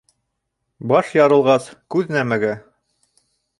Баш 0.91 1.11
ярылғас, 1.17 1.69
күҙ 1.97 2.11
нәмәгә? 2.17 2.53